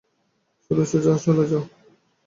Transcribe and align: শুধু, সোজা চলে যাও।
শুধু, 0.63 0.83
সোজা 0.85 1.13
চলে 1.17 1.45
যাও। 1.47 1.63